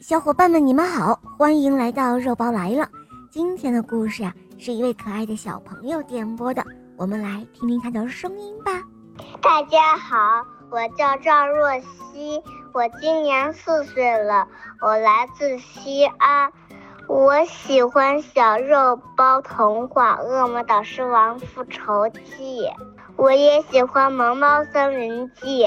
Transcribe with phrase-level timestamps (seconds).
[0.00, 2.88] 小伙伴们，你们好，欢迎来到肉包来了。
[3.30, 6.64] 今天的故事啊，是一位可爱的小朋友点播的，
[6.96, 8.72] 我们来听听他的声音吧。
[9.40, 12.42] 大家好，我叫赵若曦，
[12.72, 14.46] 我今年四岁了，
[14.80, 16.50] 我来自西安。
[17.08, 22.62] 我喜欢小肉包童话《恶魔导师王复仇记》，
[23.16, 25.64] 我也喜欢《萌猫森林记》。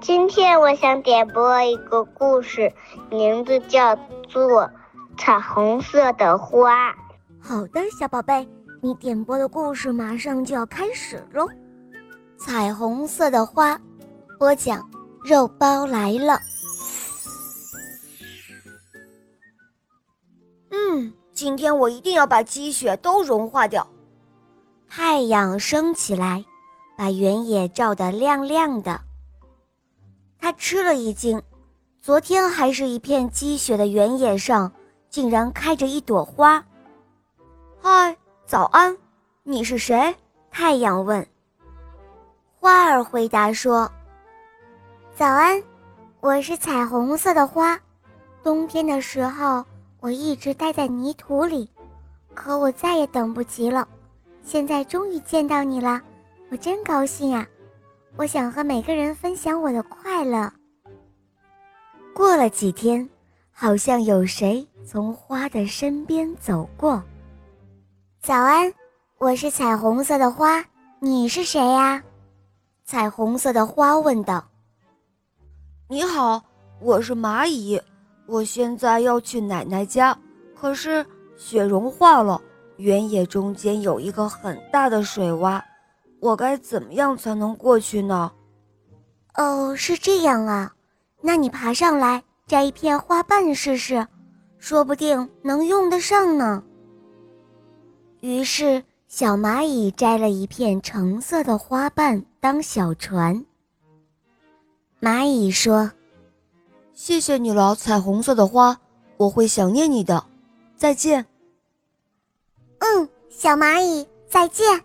[0.00, 2.72] 今天我想点播一个故事，
[3.10, 3.96] 名字叫
[4.28, 4.62] 做
[5.16, 6.90] 《彩虹色的花》。
[7.40, 8.46] 好的，小宝贝，
[8.80, 11.48] 你点播的故事马上就要开始喽。
[12.38, 13.80] 彩虹色的花，
[14.38, 14.88] 播讲
[15.24, 16.38] 肉包来了。
[20.70, 23.86] 嗯，今天我一定要把积雪都融化掉。
[24.88, 26.44] 太阳升起来，
[26.96, 29.00] 把原野照得亮亮的。
[30.38, 31.40] 他吃了一惊，
[32.00, 34.72] 昨天还是一片积雪的原野上，
[35.08, 36.64] 竟然开着一朵花。
[37.80, 38.96] 嗨，早安，
[39.42, 40.14] 你是谁？
[40.50, 41.26] 太阳问。
[42.58, 43.90] 花儿回答说
[45.16, 45.62] ：“早安，
[46.20, 47.78] 我是彩虹色的花。
[48.42, 49.64] 冬天的时候，
[50.00, 51.68] 我一直待在泥土里，
[52.34, 53.86] 可我再也等不及了。
[54.44, 56.00] 现在终于见到你了，
[56.52, 57.48] 我真高兴啊！”
[58.14, 60.52] 我想和每个人分享我的快乐。
[62.14, 63.08] 过了几天，
[63.50, 67.02] 好像有谁从花的身边走过。
[68.20, 68.70] 早安，
[69.16, 70.62] 我是彩虹色的花，
[71.00, 72.04] 你是谁呀？
[72.84, 74.46] 彩虹色的花问道。
[75.88, 76.42] 你好，
[76.80, 77.80] 我是蚂蚁，
[78.26, 80.14] 我现在要去奶奶家，
[80.54, 81.02] 可是
[81.34, 82.38] 雪融化了，
[82.76, 85.58] 原野中间有一个很大的水洼。
[86.22, 88.30] 我该怎么样才能过去呢？
[89.34, 90.72] 哦，是这样啊，
[91.20, 94.06] 那你爬上来摘一片花瓣试试，
[94.56, 96.62] 说不定能用得上呢。
[98.20, 103.44] 于是，小蚂蚁摘了一片橙色的花瓣当小船。
[105.00, 105.90] 蚂蚁说
[106.94, 108.78] ：“谢谢你了，彩虹色的花，
[109.16, 110.24] 我会想念你的，
[110.76, 111.26] 再见。”
[112.78, 114.84] 嗯，小蚂蚁，再见。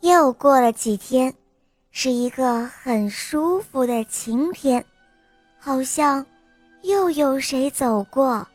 [0.00, 1.34] 又过了几天，
[1.90, 4.84] 是一个很舒服的晴天，
[5.58, 6.24] 好像
[6.82, 8.46] 又有谁走过。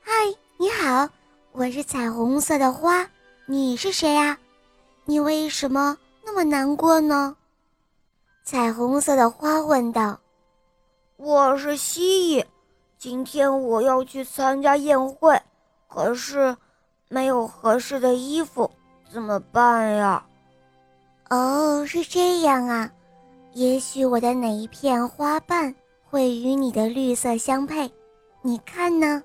[0.00, 0.10] 嗨，
[0.58, 1.06] 你好，
[1.52, 3.06] 我是彩虹色的花，
[3.44, 4.38] 你是谁呀？
[5.04, 7.36] 你为什么那么难过呢？
[8.44, 10.18] 彩虹色的花问道。
[11.16, 12.46] 我是蜥蜴，
[12.98, 15.38] 今天我要去参加宴会，
[15.86, 16.56] 可是
[17.08, 18.70] 没有合适的衣服。
[19.12, 20.24] 怎么办呀？
[21.28, 22.90] 哦，是这样啊。
[23.52, 27.92] 也许我的哪一片花瓣会与你的绿色相配，
[28.40, 29.22] 你看呢？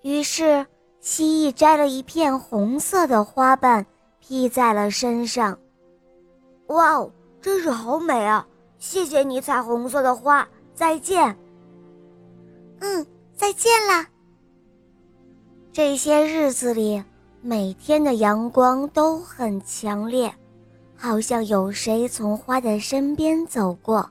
[0.00, 0.66] 于是
[1.00, 3.84] 蜥蜴摘了一片红色的花瓣
[4.20, 5.58] 披在了身上。
[6.68, 7.12] 哇哦，
[7.42, 8.46] 真是好美啊！
[8.78, 10.48] 谢谢你，彩虹色的花。
[10.74, 11.36] 再见。
[12.78, 13.06] 嗯，
[13.36, 14.08] 再见啦。
[15.74, 17.04] 这些日子里。
[17.42, 20.30] 每天的阳光都很强烈，
[20.94, 24.10] 好像有谁从花的身边走过。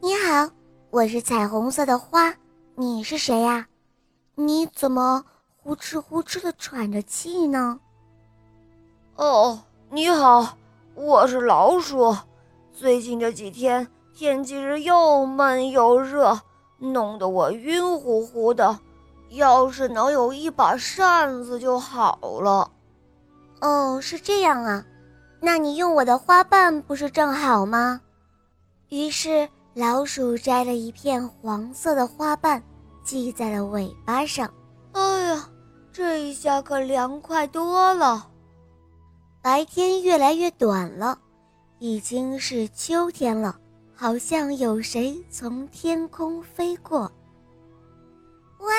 [0.00, 0.50] 你好，
[0.88, 2.34] 我是彩虹色的花，
[2.74, 3.66] 你是谁呀？
[4.34, 5.26] 你怎么
[5.58, 7.80] 呼哧呼哧的喘着气呢？
[9.16, 9.60] 哦，
[9.90, 10.56] 你好，
[10.94, 12.16] 我是老鼠。
[12.72, 16.40] 最近这几天天气是又闷又热，
[16.78, 18.80] 弄得我晕乎乎的。
[19.30, 22.70] 要是能有一把扇子就好了。
[23.60, 24.84] 哦，是这样啊，
[25.40, 28.00] 那你用我的花瓣不是正好吗？
[28.88, 32.62] 于是老鼠摘了一片黄色的花瓣，
[33.04, 34.48] 系在了尾巴上。
[34.92, 35.48] 哎呀，
[35.92, 38.28] 这一下可凉快多了。
[39.42, 41.18] 白天越来越短了，
[41.78, 43.56] 已经是秋天了，
[43.94, 47.10] 好像有谁从天空飞过。
[48.58, 48.72] 喂！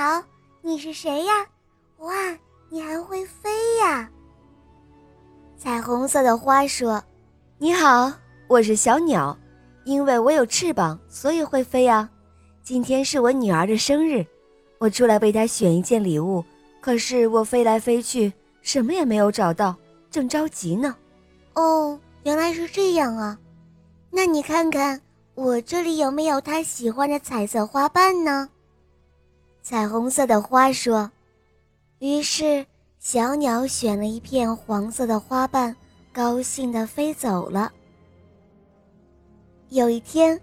[0.00, 0.22] 你好，
[0.62, 1.32] 你是谁呀？
[1.98, 2.14] 哇，
[2.70, 3.50] 你还会飞
[3.82, 4.08] 呀！
[5.58, 7.04] 彩虹色的花说
[7.60, 8.10] ：“你好，
[8.48, 9.36] 我是小鸟，
[9.84, 12.08] 因为我有翅膀，所以会飞呀。
[12.62, 14.24] 今天是我女儿的生日，
[14.78, 16.42] 我出来为她选一件礼物，
[16.80, 18.32] 可是我飞来飞去，
[18.62, 19.76] 什么也没有找到，
[20.10, 20.96] 正着急呢。
[21.52, 23.38] 哦，原来是这样啊！
[24.10, 24.98] 那你看看
[25.34, 28.48] 我这里有没有她喜欢的彩色花瓣呢？”
[29.62, 31.10] 彩虹色的花说
[32.00, 32.66] ：“于是
[32.98, 35.76] 小鸟选了一片黄色的花瓣，
[36.12, 37.70] 高兴地飞走了。”
[39.68, 40.40] 有一天，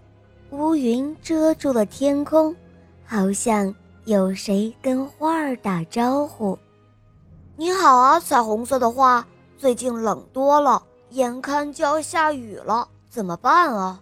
[0.50, 2.54] 乌云遮住了天空，
[3.04, 3.74] 好像
[4.04, 6.58] 有谁跟花儿打招呼
[7.56, 9.26] ：“你好啊，彩虹色的花，
[9.58, 14.00] 最近冷多了，眼看就要下雨了，怎么办啊？”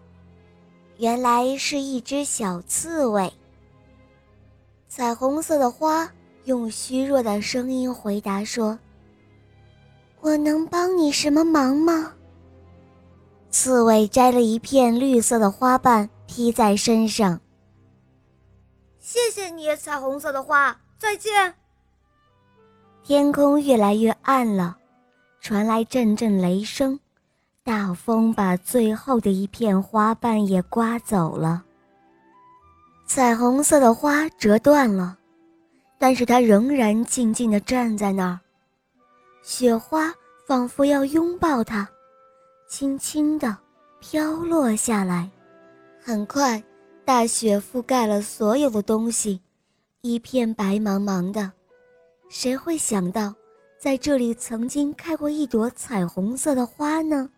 [0.99, 3.33] 原来是一只小刺猬。
[4.97, 6.11] 彩虹色的花
[6.45, 8.79] 用虚弱的声音回答说
[10.23, 12.15] ：“我能帮你什么忙吗？”
[13.53, 17.39] 刺猬摘了一片绿色的花瓣披在身上。
[18.99, 21.53] 谢谢你，彩虹色的花，再见。
[23.05, 24.79] 天空越来越暗了，
[25.43, 26.99] 传来阵阵雷声，
[27.63, 31.66] 大风把最后的一片花瓣也刮走了。
[33.07, 35.17] 彩虹色的花折断了，
[35.97, 38.41] 但是它仍然静静地站在那儿。
[39.43, 40.13] 雪花
[40.47, 41.89] 仿佛要拥抱它。
[42.69, 43.57] 轻轻地
[44.01, 45.31] 飘落下来，
[46.03, 46.61] 很快，
[47.05, 49.41] 大雪覆盖了所有的东西，
[50.01, 51.53] 一片白茫茫的。
[52.29, 53.33] 谁会想到，
[53.79, 57.31] 在这里曾经开过一朵彩虹色的花呢？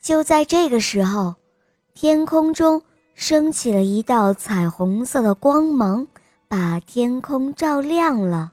[0.00, 1.34] 就在这个时候，
[1.92, 2.80] 天空中
[3.14, 6.06] 升起了一道彩虹色的光芒，
[6.48, 8.52] 把天空照亮了。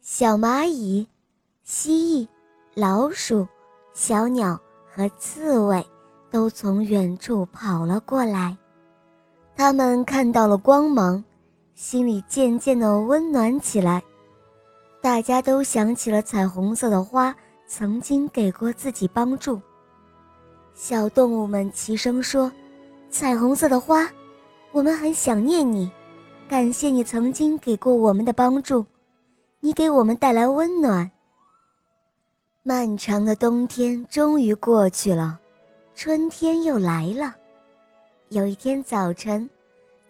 [0.00, 1.06] 小蚂蚁、
[1.62, 2.28] 蜥蜴、
[2.74, 3.46] 老鼠。
[3.92, 4.58] 小鸟
[4.88, 5.84] 和刺猬
[6.30, 8.56] 都从远处跑了过来，
[9.56, 11.22] 他们看到了光芒，
[11.74, 14.02] 心里渐渐的温暖起来。
[15.02, 17.34] 大家都想起了彩虹色的花
[17.66, 19.60] 曾经给过自己帮助。
[20.72, 22.50] 小动物们齐声说
[23.10, 24.08] ：“彩虹色的花，
[24.70, 25.90] 我们很想念你，
[26.48, 28.86] 感谢你曾经给过我们的帮助，
[29.58, 31.10] 你给我们带来温暖。”
[32.62, 35.40] 漫长的冬天终于过去了，
[35.94, 37.34] 春天又来了。
[38.28, 39.50] 有一天早晨，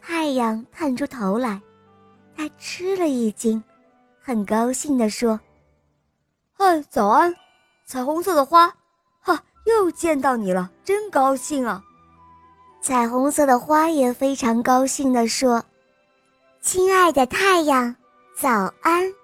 [0.02, 1.60] 太阳探出头来，
[2.36, 3.62] 他吃了一惊，
[4.20, 5.40] 很高兴地说
[6.52, 7.34] ：“嗨，早安，
[7.86, 8.74] 彩虹色的花，
[9.20, 11.82] 哈，又见到你了，真高兴啊！”
[12.82, 15.62] 彩虹色的花也非常高兴地说
[16.62, 17.94] ：“亲爱的太阳，
[18.34, 18.48] 早
[18.80, 19.12] 安。”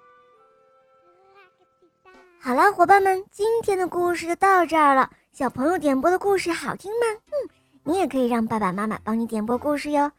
[2.39, 5.09] 好了，伙伴们，今天的故事就到这儿了。
[5.33, 7.07] 小朋友点播的故事好听吗？
[7.25, 7.49] 嗯，
[7.83, 10.11] 你也可以让爸爸妈妈帮你点播故事哟。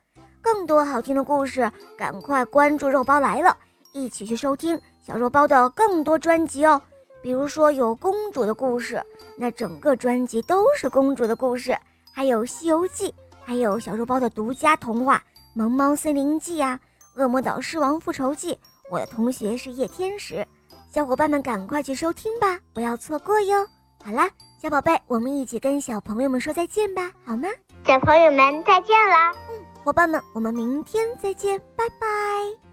[0.42, 3.56] 更多好听的故事，赶快关注“肉包来了”，
[3.94, 6.82] 一起去收听小肉包的更多专辑哦。
[7.22, 9.00] 比如说有公主的故事，
[9.36, 11.74] 那整个专辑都是公主的故事；
[12.12, 13.08] 还有《西游记》，
[13.48, 15.16] 还有小肉包的独家童话
[15.54, 16.78] 《萌猫森林记》呀，
[17.18, 18.52] 《恶魔岛狮王复仇记》，
[18.90, 20.46] 我的同学是夜天使。
[20.92, 23.66] 小伙伴们，赶快去收听吧，不要错过哟！
[24.04, 24.28] 好啦，
[24.60, 27.48] 小宝贝，我们一起跟小朋友们说再见吧，好吗？
[27.86, 32.67] 小朋友们再见啦，嗯，伙伴们，我们明天再见，拜拜。